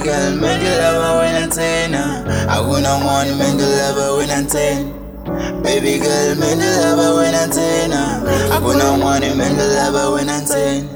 girl, 0.00 0.36
make 0.36 0.62
you 0.62 0.68
love 0.70 1.02
her 1.04 1.18
when 1.20 1.42
I'm 1.42 1.50
10. 1.50 1.94
Uh. 1.94 2.46
I 2.48 2.60
wouldn't 2.60 3.04
want 3.04 3.28
to 3.28 3.36
make 3.36 3.58
you 3.60 3.66
love 3.66 3.96
her 3.96 4.16
when 4.16 4.30
I'm 4.30 4.46
10. 4.46 5.62
Baby 5.62 5.98
girl, 5.98 6.34
make 6.36 6.58
you 6.58 6.72
love 6.80 6.98
her 6.98 7.14
when 7.16 7.34
I'm 7.34 7.50
10. 7.50 7.92
Uh. 7.92 8.50
I 8.52 8.58
wouldn't 8.58 9.02
want 9.02 9.24
to 9.24 9.34
make 9.34 9.52
you 9.52 9.68
love 9.78 9.94
her 9.94 10.12
when 10.12 10.28
I'm 10.28 10.44
10. 10.44 10.88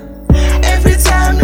Every 0.64 0.96
time, 1.02 1.38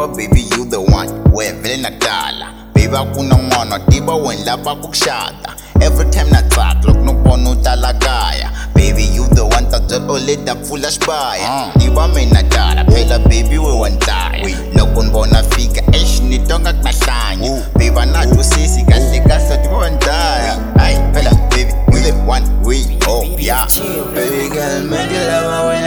Hey, 0.00 0.06
baby 0.28 0.40
you 0.56 0.64
the 0.64 0.80
one. 0.80 1.08
Wevele 1.32 1.76
nakudala 1.76 2.46
baby 2.74 2.96
akuna 2.96 3.36
n'wana 3.36 3.72
watiba 3.74 4.14
wena 4.14 4.44
lava 4.44 4.74
ku 4.76 4.88
kushada 4.88 5.54
every 5.80 6.10
time 6.10 6.30
na 6.30 6.42
tsaka 6.42 6.80
loko 6.88 7.04
no 7.04 7.12
vona 7.22 7.50
u 7.50 7.56
tala 7.62 7.92
kaya. 8.00 8.50
Baby 8.74 9.04
you 9.04 9.26
the 9.34 9.44
one 9.44 9.70
ta 9.70 9.78
byela 9.78 10.08
ole 10.10 10.36
ta 10.44 10.54
pfula 10.54 10.88
xibaya 10.90 11.72
tiva 11.78 12.08
mina 12.14 12.42
tala 12.48 12.84
phela 12.84 13.18
baby 13.28 13.58
we 13.58 13.72
wa 13.72 13.88
ndlaya 13.90 14.56
loko 14.74 15.02
ni 15.02 15.10
vona 15.10 15.42
fika. 15.50 15.82
Eh, 15.92 16.00
Exi 16.02 16.22
ni 16.22 16.38
tonga 16.38 16.72
ku 16.72 16.82
na 16.82 16.90
hlanya 16.92 17.62
baby 17.74 18.06
na 18.12 18.26
twisisi 18.26 18.82
kahle 18.84 19.20
kahle 19.20 19.56
tiva 19.62 19.76
wa 19.76 19.90
ndlaya 19.90 20.58
hayi 20.78 20.96
phela 21.12 21.30
baby 21.50 21.72
we 21.92 22.00
the 22.00 22.12
one. 22.26 22.44
We 22.62 22.84
oh 23.06 23.24
yeah. 23.38 23.66
Baby 24.14 24.48
girl, 24.54 24.84
man 24.84 25.08
to 25.08 25.18
love 25.26 25.50
her 25.50 25.66
when 25.68 25.84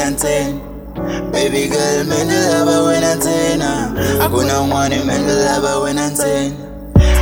I'm 0.00 0.16
ten. 0.16 0.69
Love. 1.06 1.32
Baby 1.32 1.68
girl, 1.68 2.04
love. 2.04 3.94
Hakuna 4.20 4.68
one 4.70 4.90
man 5.06 5.26
to 5.26 5.34
love 5.34 5.64
her 5.64 5.82
when 5.82 5.98
I'm 5.98 6.14
ten. 6.14 6.52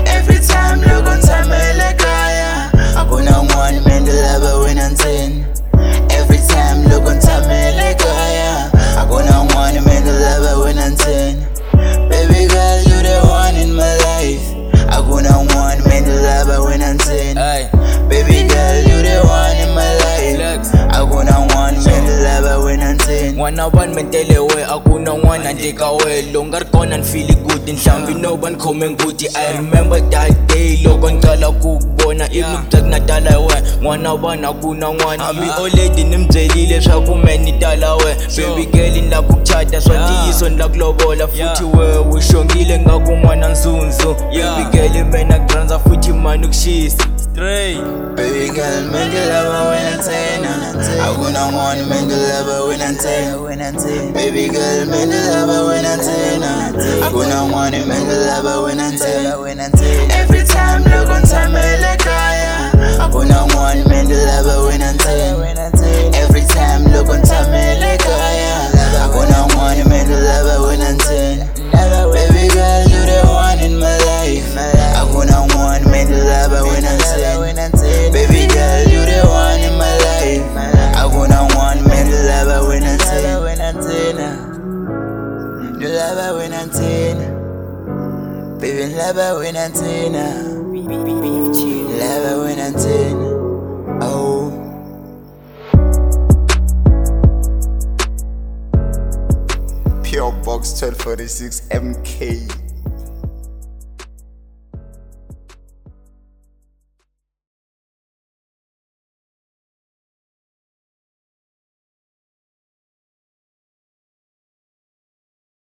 Every 0.07 0.39
time 0.47 0.81
look 0.81 1.07
on 1.07 1.21
time 1.21 1.51
I 1.51 1.73
like 1.79 1.99
kaya. 1.99 2.71
Hakuna 2.97 3.47
one 3.55 3.85
man 3.85 4.05
to 4.05 4.13
love 4.13 4.43
her 4.43 4.59
ka 25.73 25.93
we 25.93 26.23
loko 26.33 26.47
nga 26.47 26.59
ri 26.59 26.65
kona 26.65 26.97
ni 26.97 27.05
fili 27.05 27.35
good 27.35 27.69
nhlambhi 27.69 28.15
no 28.15 28.37
va 28.37 28.51
ni 28.51 28.57
khome 28.57 28.91
nguti 28.91 29.27
i 29.27 29.53
remember 29.57 30.01
that 30.11 30.33
day 30.49 30.77
loko 30.83 31.11
ni 31.11 31.21
qala 31.21 31.51
ku 31.63 31.79
vona 31.99 32.27
ivi 32.33 32.41
ni 32.41 32.57
ku 32.59 32.67
byela 32.71 32.83
ku 32.83 32.89
na 32.89 33.01
tala 33.01 33.31
hi 33.31 33.37
we 33.39 33.57
n'wana 33.81 34.15
wa 34.15 34.37
na 34.37 34.53
ku 34.53 34.75
na 34.75 34.93
n'wana 34.93 35.25
hambi 35.25 35.47
oledi 35.63 36.05
ni 36.05 36.17
mi 36.17 36.27
byelile 36.27 36.77
leswaku 36.77 37.15
me 37.15 37.39
ni 37.39 37.53
tala 37.53 37.95
we 37.97 38.17
baby 38.37 38.67
girl 38.73 38.91
ni 38.93 39.09
la 39.11 39.23
ku 39.23 39.35
chata 39.43 39.81
swa 39.81 39.97
ntiyiso 39.97 40.49
ni 40.49 40.57
la 40.57 40.69
ku 40.69 40.77
lovola 40.77 41.27
futhi 41.29 41.65
we 41.65 41.99
u 41.99 42.21
xongile 42.21 42.79
nga 42.79 42.99
ku 42.99 43.13
n'wana 43.13 43.49
ndzundzu 43.49 44.15
baby 44.15 44.65
girl 44.73 45.05
me 45.13 45.25
na 45.25 45.39
ku 45.39 45.55
rhandza 45.55 45.79
futhi 45.79 46.13
mani 46.13 46.47
ku 46.47 46.53
xisa 46.53 47.18
straight 47.39 47.79
Baby 48.19 48.51
girl, 48.51 48.91
man 48.91 49.11
to 49.15 49.23
love 49.31 49.71
when 49.71 49.87
I'm 49.95 50.03
ten. 50.03 50.43
Hakuna 50.43 51.55
one 51.55 51.89
man 51.89 52.09
to 52.09 52.17
love 52.17 52.47
her 52.51 52.67
when 52.67 52.83
I'm 52.83 52.97
ten. 52.97 53.41
When 53.41 53.63
I'm 53.63 53.77
ten. 53.77 54.13
Baby 54.13 54.49
girl, 54.49 54.87
man 54.87 55.09
to 55.09 55.19
love 55.31 55.69
when 55.69 55.87
I'm 55.87 56.01
ten. 56.01 56.43
Hakuna 56.99 57.53
one 57.53 57.79
man 57.87 58.03
to 58.11 58.17
love 58.27 58.45
her 58.45 58.63
when 58.65 58.81
I'm 58.81 58.99
ten. 58.99 59.39
When 59.41 59.61
I'm 59.61 59.71
ten. 59.71 60.11
Every 60.11 60.43
time 60.43 60.83
look 60.83 61.09
on 61.09 61.23
time 61.23 61.53
like 61.53 62.01
kaya. 62.01 62.73
Hakuna 62.99 63.47
one 63.55 63.89
man 63.89 64.07
to 64.07 64.17
love 64.19 64.47
her 64.47 64.67
when 64.67 64.83
I'm 64.83 64.99
ten. 64.99 65.39
When 65.39 65.59
I'm 65.59 65.71
ten. 65.71 65.78
Love 85.81 86.19
I'm. 86.71 87.19
Baby, 88.59 88.95
love 88.95 89.17
her 89.17 89.39
when 89.39 89.57
I'm. 89.57 89.73
Love 91.99 92.41
I'm 92.59 92.75
ten. 92.75 93.17
Ah. 93.87 93.99
Oh. 94.03 94.65
pure 100.03 100.33
box 100.43 100.73
1246 100.83 101.69
mk 101.71 102.68